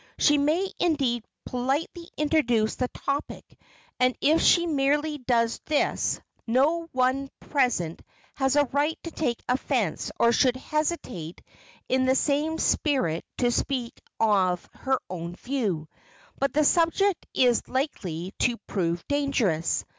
She 0.17 0.39
may 0.39 0.67
indeed 0.79 1.23
politely 1.45 2.09
introduce 2.17 2.73
the 2.75 2.87
topic 2.87 3.45
and 3.99 4.17
if 4.19 4.41
she 4.41 4.65
merely 4.65 5.19
does 5.19 5.61
this, 5.67 6.19
no 6.47 6.87
one 6.91 7.29
present 7.41 8.01
has 8.33 8.55
a 8.55 8.65
right 8.71 8.97
to 9.03 9.11
take 9.11 9.43
offense 9.47 10.11
or 10.19 10.31
should 10.31 10.55
hesitate 10.55 11.43
in 11.87 12.05
the 12.07 12.15
same 12.15 12.57
spirit 12.57 13.23
to 13.37 13.51
speak 13.51 14.01
of 14.19 14.67
her 14.73 14.99
own 15.07 15.35
view. 15.35 15.87
But 16.39 16.53
the 16.53 16.63
subject 16.65 17.27
is 17.35 17.67
likely 17.69 18.33
to 18.39 18.57
prove 18.65 19.07
dangerous. 19.07 19.85